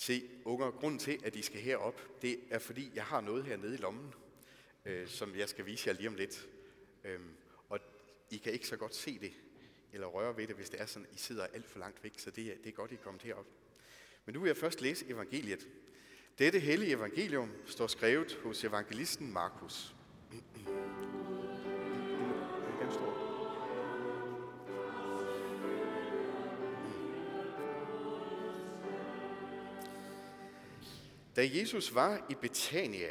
[0.00, 3.74] Se, unger, grunden til, at I skal herop, det er fordi, jeg har noget hernede
[3.74, 4.14] i lommen,
[4.84, 6.48] øh, som jeg skal vise jer lige om lidt.
[7.04, 7.34] Øhm,
[7.68, 7.78] og
[8.30, 9.32] I kan ikke så godt se det,
[9.92, 12.30] eller røre ved det, hvis det er sådan, I sidder alt for langt væk, så
[12.30, 13.46] det er, det er godt, I er kommet herop.
[14.26, 15.68] Men nu vil jeg først læse evangeliet.
[16.38, 19.94] Dette hellige evangelium står skrevet hos evangelisten Markus.
[31.40, 33.08] Da Jesus var i Betania,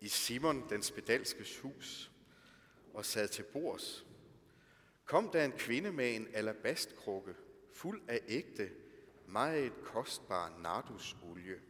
[0.00, 2.10] i Simon den spedalskes hus,
[2.94, 4.06] og sad til bords,
[5.04, 7.34] kom der en kvinde med en alabastkrukke,
[7.72, 8.70] fuld af ægte,
[9.26, 11.60] meget kostbar nardusolie.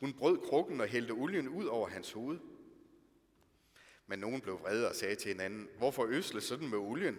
[0.00, 2.38] Hun brød krukken og hældte olien ud over hans hoved.
[4.06, 7.18] Men nogen blev vrede og sagde til hinanden, hvorfor øsle sådan med olien?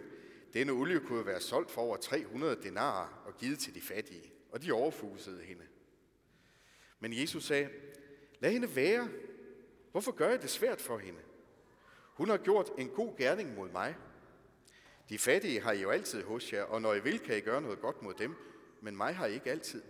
[0.52, 4.62] Denne olie kunne være solgt for over 300 denarer og givet til de fattige, og
[4.62, 5.64] de overfusede hende.
[7.02, 7.68] Men Jesus sagde,
[8.40, 9.08] lad hende være.
[9.90, 11.20] Hvorfor gør jeg det svært for hende?
[12.14, 13.96] Hun har gjort en god gerning mod mig.
[15.08, 17.60] De fattige har I jo altid hos jer, og når I vil, kan I gøre
[17.60, 18.34] noget godt mod dem,
[18.80, 19.82] men mig har I ikke altid.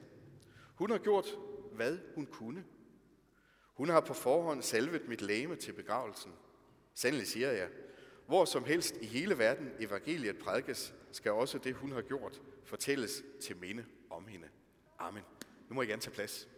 [0.74, 1.26] Hun har gjort,
[1.72, 2.64] hvad hun kunne.
[3.74, 6.32] Hun har på forhånd salvet mit læme til begravelsen.
[6.94, 7.68] Sandelig siger jeg,
[8.26, 13.22] hvor som helst i hele verden evangeliet prædikes, skal også det, hun har gjort, fortælles
[13.40, 14.48] til minde om hende.
[14.98, 15.22] Amen.
[15.68, 16.48] Nu må I gerne tage plads.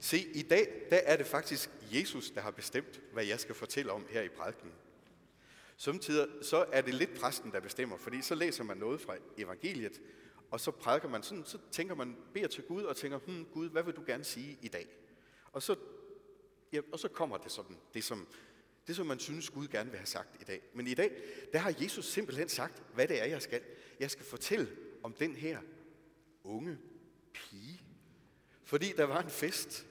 [0.00, 3.92] Se, i dag der er det faktisk Jesus, der har bestemt, hvad jeg skal fortælle
[3.92, 4.72] om her i prædiken.
[5.76, 10.00] Samtidig så er det lidt præsten, der bestemmer, fordi så læser man noget fra evangeliet,
[10.50, 13.70] og så prædiker man sådan, så tænker man, beder til Gud og tænker, hmm, Gud,
[13.70, 14.88] hvad vil du gerne sige i dag?
[15.52, 15.76] Og så,
[16.72, 18.28] ja, og så kommer det sådan, det som,
[18.86, 20.62] det som man synes, Gud gerne vil have sagt i dag.
[20.74, 21.10] Men i dag,
[21.52, 23.60] der har Jesus simpelthen sagt, hvad det er, jeg skal.
[24.00, 25.60] Jeg skal fortælle om den her
[26.44, 26.78] unge
[27.32, 27.80] pige.
[28.64, 29.86] Fordi der var en fest,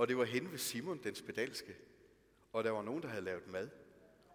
[0.00, 1.76] og det var hen ved Simon den spedalske,
[2.52, 3.70] og der var nogen, der havde lavet mad.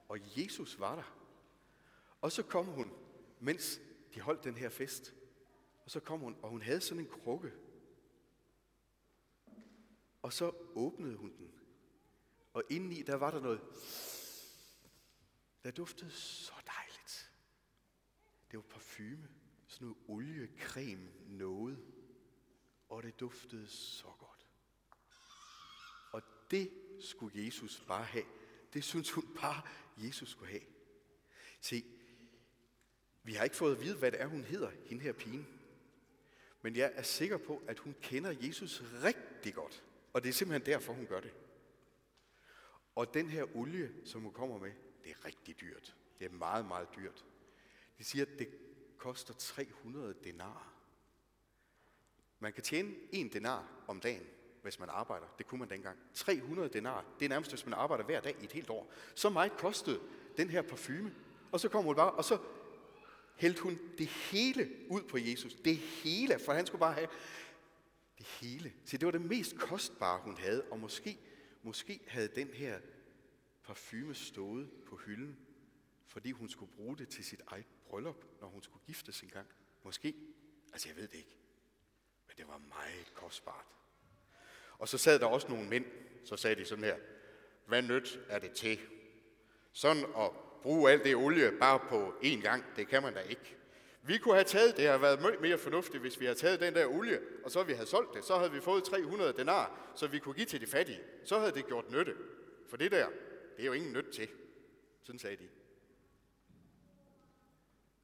[0.08, 1.18] Og Jesus var der.
[2.22, 2.94] Og så kom hun,
[3.40, 3.80] mens
[4.14, 5.16] de holdt den her fest.
[5.86, 7.52] Og så kom hun, og hun havde sådan en krukke.
[10.22, 11.52] Og så åbnede hun den.
[12.54, 13.62] Og indeni, der var der noget,
[15.64, 17.32] der duftede så dejligt.
[18.52, 19.30] Det var parfume,
[19.68, 21.80] sådan noget olie, creme, noget.
[22.90, 24.35] Og det duftede så godt.
[26.56, 28.26] Det skulle Jesus bare have.
[28.74, 29.62] Det synes hun bare,
[29.98, 30.64] Jesus skulle have.
[31.62, 31.84] Se,
[33.24, 35.48] vi har ikke fået at vide, hvad det er, hun hedder, hende her pigen.
[36.62, 39.84] Men jeg er sikker på, at hun kender Jesus rigtig godt.
[40.14, 41.34] Og det er simpelthen derfor, hun gør det.
[42.96, 44.72] Og den her olie, som hun kommer med,
[45.04, 45.96] det er rigtig dyrt.
[46.20, 47.26] Det er meget, meget dyrt.
[47.98, 48.50] De siger, at det
[48.98, 50.74] koster 300 denar.
[52.40, 54.28] Man kan tjene en denar om dagen,
[54.66, 55.26] hvis man arbejder.
[55.38, 56.00] Det kunne man dengang.
[56.14, 57.06] 300 denar.
[57.20, 58.92] Det er nærmest, hvis man arbejder hver dag i et helt år.
[59.16, 60.00] Så meget kostede
[60.38, 61.16] den her parfume.
[61.52, 62.38] Og så kom hun bare, og så
[63.36, 65.54] hældte hun det hele ud på Jesus.
[65.54, 67.08] Det hele, for han skulle bare have
[68.18, 68.74] det hele.
[68.86, 71.20] Så det var det mest kostbare, hun havde, og måske,
[71.64, 72.80] måske havde den her
[73.64, 75.38] parfume stået på hylden,
[76.08, 79.48] fordi hun skulle bruge det til sit eget bryllup, når hun skulle giftes en gang.
[79.84, 80.16] Måske.
[80.74, 81.38] Altså, jeg ved det ikke.
[82.28, 83.66] Men det var meget kostbart.
[84.78, 85.86] Og så sad der også nogle mænd,
[86.24, 86.96] så sagde de sådan her,
[87.66, 88.80] hvad nyt er det til?
[89.72, 90.32] Sådan at
[90.62, 93.56] bruge alt det olie bare på én gang, det kan man da ikke.
[94.02, 96.76] Vi kunne have taget, det har været meget mere fornuftigt, hvis vi havde taget den
[96.76, 100.08] der olie, og så vi havde solgt det, så havde vi fået 300 denar, så
[100.08, 101.02] vi kunne give til de fattige.
[101.24, 102.16] Så havde det gjort nytte.
[102.70, 103.10] For det der,
[103.58, 104.30] det er jo ingen nyt til.
[105.04, 105.50] Sådan sagde de.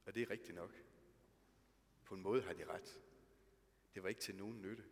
[0.06, 0.70] Og det er rigtigt nok.
[2.04, 2.98] På en måde har de ret.
[3.94, 4.82] Det var ikke til nogen nytte.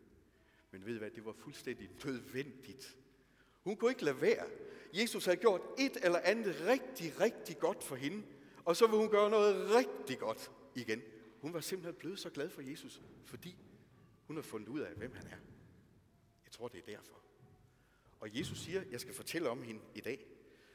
[0.71, 2.97] Men ved I hvad, det var fuldstændig nødvendigt.
[3.61, 4.47] Hun kunne ikke lade være.
[4.95, 8.23] Jesus havde gjort et eller andet rigtig, rigtig godt for hende,
[8.65, 11.03] og så vil hun gøre noget rigtig godt igen.
[11.41, 13.57] Hun var simpelthen blevet så glad for Jesus, fordi
[14.27, 15.39] hun har fundet ud af, hvem han er.
[16.45, 17.23] Jeg tror, det er derfor.
[18.21, 20.27] Og Jesus siger, jeg skal fortælle om hende i dag.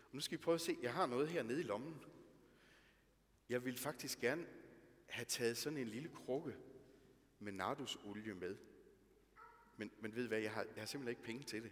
[0.09, 1.95] Og nu skal vi prøve at se, jeg har noget her nede i lommen.
[3.49, 4.45] Jeg vil faktisk gerne
[5.09, 6.55] have taget sådan en lille krukke
[7.39, 8.55] med nardusolie med.
[9.77, 11.71] Men, men ved hvad, jeg har, jeg har simpelthen ikke penge til det.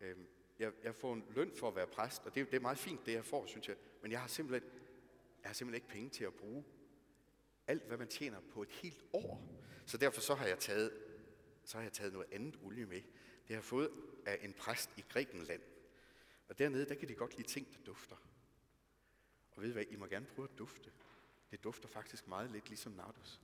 [0.00, 0.26] Øhm,
[0.58, 3.06] jeg, jeg får en løn for at være præst, og det, det er meget fint,
[3.06, 3.76] det jeg får, synes jeg.
[4.02, 4.70] Men jeg har simpelthen,
[5.42, 6.64] jeg har simpelthen ikke penge til at bruge
[7.66, 9.62] alt, hvad man tjener på et helt år.
[9.86, 10.92] Så derfor så har jeg taget,
[11.64, 12.96] så har jeg taget noget andet olie med.
[12.96, 13.90] Det har jeg fået
[14.26, 15.62] af en præst i Grækenland.
[16.48, 18.16] Og dernede, der kan de godt lide ting, der dufter.
[19.50, 20.92] Og ved I hvad, I må gerne prøve at dufte.
[21.50, 23.40] Det dufter faktisk meget lidt ligesom nardus.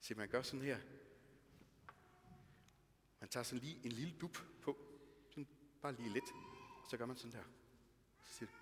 [0.00, 0.78] Se, man gør sådan her.
[3.24, 4.76] Man tager sådan lige en lille dup på.
[5.30, 5.48] Sådan
[5.82, 6.24] bare lige lidt.
[6.90, 7.44] Så gør man sådan der.
[8.22, 8.56] Så siger det.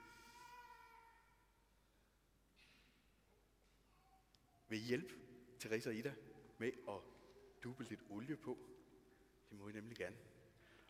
[4.68, 5.14] Vil I hjælpe
[5.58, 6.14] Teresa og Ida
[6.58, 7.00] med at
[7.64, 8.58] duble lidt olie på?
[9.50, 10.16] Det må I nemlig gerne.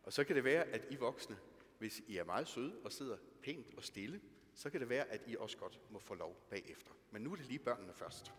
[0.03, 1.39] Og så kan det være, at I voksne,
[1.79, 4.21] hvis I er meget søde og sidder pænt og stille,
[4.55, 6.93] så kan det være, at I også godt må få lov bagefter.
[7.11, 8.33] Men nu er det lige børnene først.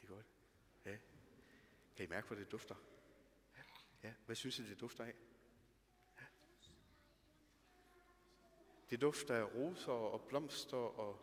[0.00, 0.26] Det er godt.
[0.84, 0.96] Ja.
[2.00, 2.74] Kan I mærke, hvor det dufter?
[4.02, 4.14] Ja.
[4.26, 5.14] Hvad synes I, det dufter af?
[6.20, 6.24] Ja.
[8.90, 11.18] Det dufter af roser og blomster og,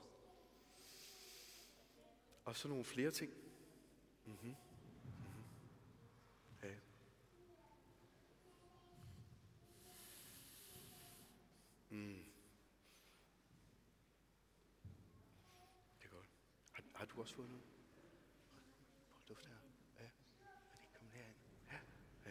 [2.46, 3.34] og sådan nogle flere ting.
[4.26, 4.48] Mm-hmm.
[4.48, 5.44] Mm-hmm.
[6.64, 6.76] Ja.
[11.90, 12.26] Mm.
[16.00, 16.30] Det er godt.
[16.72, 17.66] Har, har du også fået noget?
[19.10, 19.58] Prøv dufter her.
[20.00, 20.10] Ja.
[20.74, 21.36] Er det kommet herind?
[21.72, 21.80] Ja.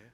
[0.01, 0.11] ja.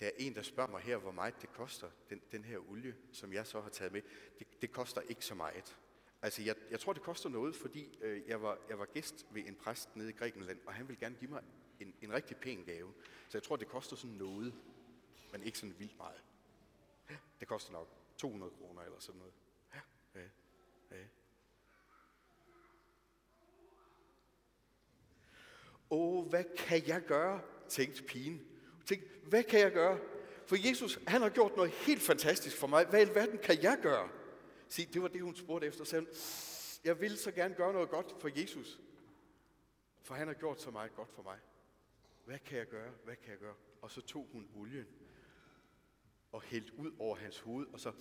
[0.00, 2.96] Der er en, der spørger mig her, hvor meget det koster, den, den her olie,
[3.12, 4.02] som jeg så har taget med.
[4.38, 5.76] Det, det koster ikke så meget.
[6.22, 9.46] Altså, jeg, jeg tror, det koster noget, fordi øh, jeg, var, jeg var gæst ved
[9.46, 11.42] en præst nede i Grækenland, og han ville gerne give mig
[11.80, 12.92] en, en rigtig pæn gave.
[13.28, 14.54] Så jeg tror, det koster sådan noget,
[15.32, 16.22] men ikke sådan vildt meget.
[17.40, 19.34] Det koster nok 200 kroner eller sådan noget.
[19.74, 19.80] Ja,
[20.20, 20.26] ja,
[20.90, 21.04] ja.
[25.90, 28.59] Åh, hvad kan jeg gøre, tænkte pigen.
[28.90, 29.98] Tænk, hvad kan jeg gøre?
[30.46, 32.86] For Jesus, han har gjort noget helt fantastisk for mig.
[32.86, 34.08] Hvad i verden kan jeg gøre?
[34.68, 35.84] Se, det var det, hun spurgte efter.
[35.84, 36.06] Så
[36.84, 38.80] jeg vil så gerne gøre noget godt for Jesus.
[40.02, 41.38] For han har gjort så meget godt for mig.
[42.24, 42.92] Hvad kan jeg gøre?
[43.04, 43.54] Hvad kan jeg gøre?
[43.82, 44.86] Og så tog hun olien
[46.32, 47.92] og hældte ud over hans hoved, og så,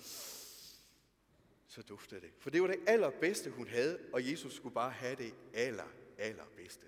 [1.68, 2.31] så duftede det.
[2.39, 5.88] For det var det allerbedste, hun havde, og Jesus skulle bare have det aller,
[6.18, 6.88] allerbedste.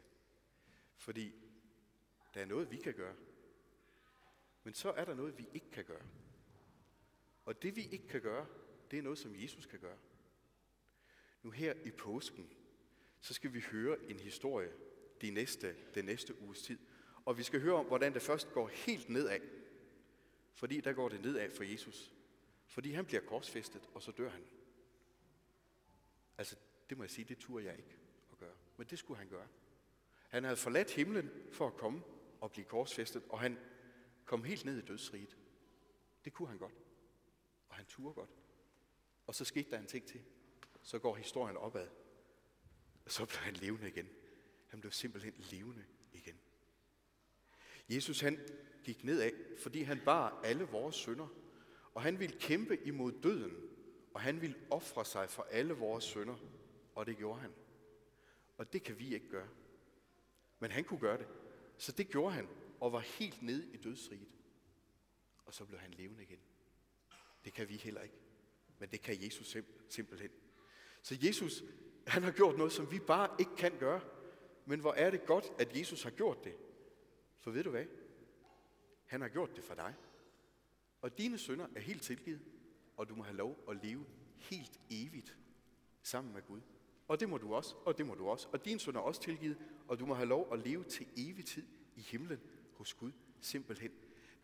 [0.95, 1.33] Fordi
[2.33, 3.15] der er noget, vi kan gøre.
[4.63, 6.05] Men så er der noget, vi ikke kan gøre.
[7.45, 8.47] Og det, vi ikke kan gøre,
[8.91, 9.97] det er noget, som Jesus kan gøre.
[11.43, 12.49] Nu her i påsken,
[13.19, 14.73] så skal vi høre en historie
[15.21, 16.79] de næste, den næste uges tid.
[17.25, 19.39] Og vi skal høre om, hvordan det først går helt nedad.
[20.53, 22.13] Fordi der går det nedad for Jesus.
[22.67, 24.43] Fordi han bliver korsfæstet, og så dør han.
[26.37, 26.55] Altså,
[26.89, 27.97] det må jeg sige, det turde jeg ikke
[28.31, 28.55] at gøre.
[28.77, 29.47] Men det skulle han gøre.
[30.29, 32.01] Han havde forladt himlen for at komme
[32.41, 33.57] og blive korsfæstet, og han
[34.31, 35.37] kom helt ned i dødsriget.
[36.25, 36.73] Det kunne han godt.
[37.69, 38.29] Og han turde godt.
[39.27, 40.21] Og så skete der en ting til.
[40.81, 41.87] Så går historien opad.
[43.05, 44.09] Og så blev han levende igen.
[44.67, 46.39] Han blev simpelthen levende igen.
[47.89, 48.39] Jesus han
[48.83, 51.27] gik nedad, fordi han bar alle vores synder.
[51.93, 53.69] Og han ville kæmpe imod døden.
[54.13, 56.37] Og han ville ofre sig for alle vores synder.
[56.95, 57.51] Og det gjorde han.
[58.57, 59.49] Og det kan vi ikke gøre.
[60.59, 61.27] Men han kunne gøre det.
[61.77, 62.47] Så det gjorde han,
[62.81, 64.27] og var helt nede i dødsriget.
[65.45, 66.39] Og så blev han levende igen.
[67.45, 68.15] Det kan vi heller ikke.
[68.79, 69.57] Men det kan Jesus
[69.89, 70.29] simpelthen.
[71.01, 71.63] Så Jesus,
[72.07, 74.01] han har gjort noget, som vi bare ikke kan gøre.
[74.65, 76.55] Men hvor er det godt, at Jesus har gjort det.
[77.39, 77.85] For ved du hvad?
[79.05, 79.95] Han har gjort det for dig.
[81.01, 82.41] Og dine sønder er helt tilgivet,
[82.97, 84.05] og du må have lov at leve
[84.37, 85.37] helt evigt
[86.01, 86.61] sammen med Gud.
[87.07, 88.47] Og det må du også, og det må du også.
[88.53, 89.57] Og din søn er også tilgivet,
[89.87, 92.39] og du må have lov at leve til evig tid i himlen
[92.81, 93.11] hos Gud,
[93.41, 93.91] simpelthen.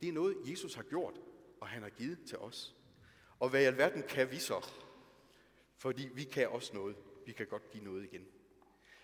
[0.01, 1.19] Det er noget, Jesus har gjort,
[1.61, 2.75] og han har givet til os.
[3.39, 4.69] Og hvad i alverden kan vi så?
[5.77, 6.95] Fordi vi kan også noget.
[7.25, 8.25] Vi kan godt give noget igen.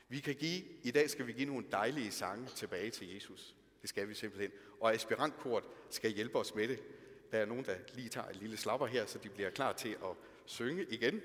[0.07, 3.55] Vi kan give, i dag skal vi give nogle dejlige sange tilbage til Jesus.
[3.81, 4.51] Det skal vi simpelthen.
[4.79, 6.83] Og aspirantkort skal hjælpe os med det.
[7.31, 9.89] Der er nogen, der lige tager en lille slapper her, så de bliver klar til
[9.89, 11.21] at synge igen.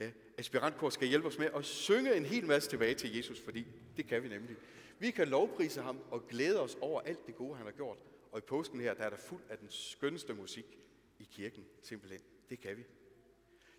[0.00, 3.40] Øh, ja, aspirantkor skal hjælpe os med at synge en hel masse tilbage til Jesus,
[3.40, 4.56] fordi det kan vi nemlig.
[4.98, 7.98] Vi kan lovprise ham og glæde os over alt det gode, han har gjort.
[8.32, 10.78] Og i påsken her, der er der fuld af den skønneste musik
[11.18, 12.20] i kirken, simpelthen.
[12.50, 12.84] Det kan vi.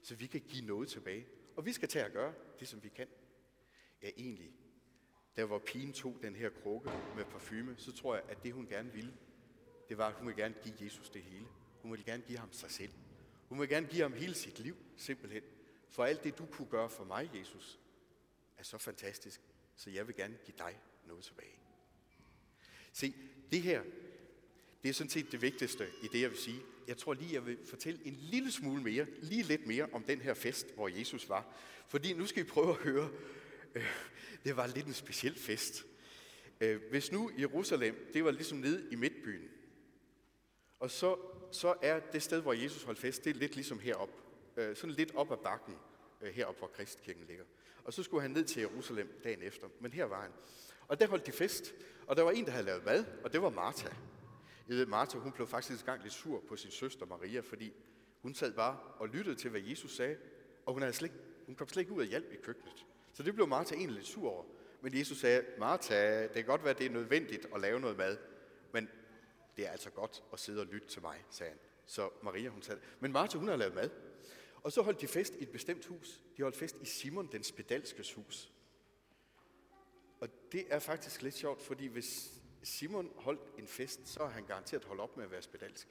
[0.04, 1.26] Så vi kan give noget tilbage.
[1.56, 3.08] Og vi skal tage at gøre det, som vi kan.
[4.04, 4.52] Ja, egentlig.
[5.36, 8.68] Der hvor pigen tog den her krukke med parfume, så tror jeg, at det hun
[8.68, 9.14] gerne ville,
[9.90, 11.46] det var, at hun ville gerne give Jesus det hele.
[11.82, 12.92] Hun ville gerne give ham sig selv.
[13.50, 15.44] Hun ville gerne give ham hele sit liv, simpelthen.
[15.90, 17.80] For alt det, du kunne gøre for mig, Jesus,
[18.58, 19.42] er så fantastisk,
[19.76, 21.60] så jeg vil gerne give dig noget tilbage.
[22.94, 23.16] Se,
[23.52, 23.84] det her,
[24.84, 26.62] det er sådan set det vigtigste i det, jeg vil sige.
[26.88, 30.22] Jeg tror lige, jeg vil fortælle en lille smule mere, lige lidt mere om den
[30.22, 31.56] her fest, hvor Jesus var.
[31.88, 33.10] Fordi nu skal vi prøve at høre,
[33.76, 33.86] øh,
[34.44, 35.86] det var lidt en speciel fest.
[36.62, 39.50] Øh, hvis nu Jerusalem, det var ligesom nede i midtbyen,
[40.80, 41.18] Og så,
[41.52, 44.29] så er det sted, hvor Jesus holdt fest, det er lidt ligesom herop.
[44.60, 45.76] Øh, sådan lidt op ad bakken,
[46.22, 47.46] øh, herop hvor Kristkirken ligger.
[47.84, 50.32] Og så skulle han ned til Jerusalem dagen efter, men her var han.
[50.88, 51.74] Og der holdt de fest,
[52.08, 53.90] og der var en, der havde lavet mad, og det var Martha.
[54.68, 57.74] Jeg ved, Martha, hun blev faktisk gang lidt sur på sin søster Maria, fordi
[58.22, 60.18] hun sad bare og lyttede til, hvad Jesus sagde,
[60.66, 61.12] og hun, havde slet,
[61.46, 62.86] hun kom slet ikke ud af hjælp i køkkenet.
[63.14, 64.44] Så det blev Martha egentlig lidt sur over.
[64.82, 68.18] Men Jesus sagde, Martha, det kan godt være, det er nødvendigt at lave noget mad,
[68.74, 68.90] men
[69.58, 71.60] det er altså godt at sidde og lytte til mig, sagde han.
[71.86, 73.90] Så Maria, hun sagde Men Martha, hun har lavet mad.
[74.64, 76.24] Og så holdt de fest i et bestemt hus.
[76.38, 78.52] De holdt fest i Simon den spedalskes hus.
[80.20, 84.46] Og det er faktisk lidt sjovt, fordi hvis Simon holdt en fest, så er han
[84.46, 85.88] garanteret holdt op med at være spedalsk.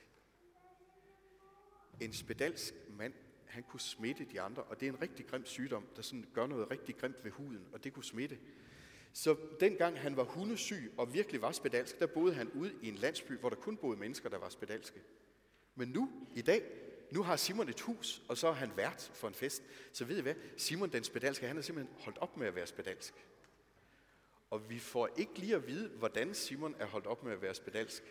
[2.01, 3.15] En spedalsk mand,
[3.47, 6.47] han kunne smitte de andre, og det er en rigtig grim sygdom, der sådan gør
[6.47, 8.39] noget rigtig grimt ved huden, og det kunne smitte.
[9.13, 12.95] Så dengang han var hundesyg og virkelig var spedalsk, der boede han ude i en
[12.95, 15.01] landsby, hvor der kun boede mennesker, der var spedalske.
[15.75, 16.63] Men nu, i dag,
[17.11, 19.63] nu har Simon et hus, og så er han vært for en fest.
[19.93, 20.35] Så ved I hvad?
[20.57, 23.15] Simon den spedalske, han er simpelthen holdt op med at være spedalsk.
[24.51, 27.55] Og vi får ikke lige at vide, hvordan Simon er holdt op med at være
[27.55, 28.03] spedalsk.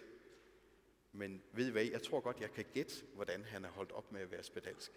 [1.12, 1.86] Men ved I hvad?
[1.86, 4.92] Jeg tror godt, jeg kan gætte, hvordan han er holdt op med at være spedalsk.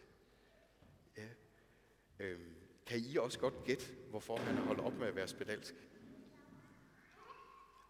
[1.17, 1.29] Ja.
[2.19, 2.55] Øhm,
[2.87, 5.75] kan I også godt gætte, hvorfor han er holdt op med at være spedalsk?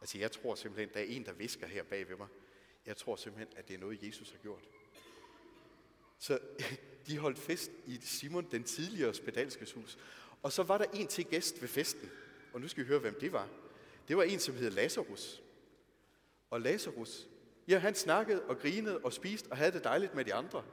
[0.00, 2.29] Altså, jeg tror simpelthen, der er en, der visker her bag ved mig.
[2.87, 4.69] Jeg tror simpelthen, at det er noget, Jesus har gjort.
[6.20, 6.38] Så
[7.06, 9.98] de holdt fest i Simon, den tidligere spedalskes hus.
[10.42, 12.10] Og så var der en til gæst ved festen.
[12.52, 13.48] Og nu skal vi høre, hvem det var.
[14.08, 15.42] Det var en, som hed Lazarus.
[16.50, 17.28] Og Lazarus,
[17.68, 20.64] ja, han snakkede og grinede og spiste og havde det dejligt med de andre.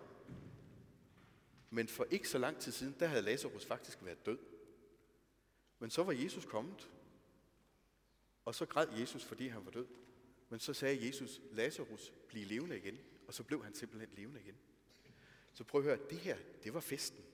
[1.70, 4.38] Men for ikke så lang tid siden, der havde Lazarus faktisk været død.
[5.80, 6.90] Men så var Jesus kommet.
[8.46, 9.88] Og så græd Jesus, fordi han var død.
[10.50, 13.00] Men så sagde Jesus, Lazarus, bliv levende igen.
[13.28, 14.56] Og så blev han simpelthen levende igen.
[15.58, 17.26] Så prøv at høre, det her, det var festen.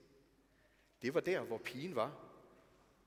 [1.01, 2.29] Det var der, hvor pigen var.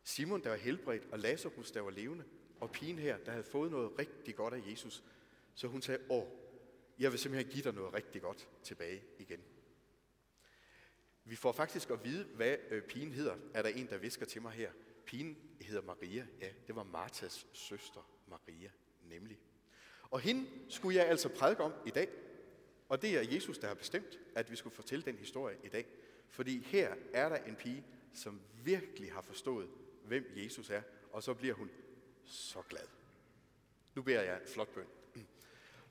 [0.03, 2.25] Simon, der var helbredt, og Lazarus, der var levende.
[2.61, 5.05] Og pigen her, der havde fået noget rigtig godt af Jesus.
[5.55, 6.25] Så hun sagde, åh,
[6.99, 9.41] jeg vil simpelthen give dig noget rigtig godt tilbage igen.
[11.25, 13.37] Vi får faktisk at vide, hvad øh, pigen hedder.
[13.55, 14.73] Er der en, der visker til mig her?
[15.07, 16.27] Pigen hedder Maria.
[16.41, 18.71] Ja, det var Martas søster Maria,
[19.03, 19.39] nemlig.
[20.11, 22.09] Og hende skulle jeg altså prædike om i dag.
[22.89, 25.87] Og det er Jesus, der har bestemt, at vi skulle fortælle den historie i dag.
[26.29, 29.69] Fordi her er der en pige, som virkelig har forstået,
[30.05, 30.83] hvem Jesus er.
[31.13, 31.71] Og så bliver hun
[32.25, 32.87] så glad.
[33.95, 34.87] Nu beder jeg en flot bøn.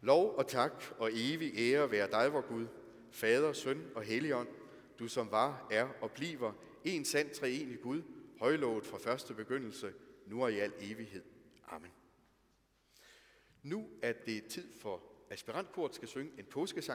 [0.01, 2.67] Lov og tak og evig ære være dig, vor Gud,
[3.11, 4.47] Fader, Søn og Helligånd,
[4.99, 8.01] du som var, er og bliver en sand treenig Gud,
[8.39, 9.93] højlovet fra første begyndelse,
[10.25, 11.23] nu og i al evighed.
[11.67, 11.91] Amen.
[13.63, 16.93] Nu er det tid for aspirantkort skal synge en påskesang.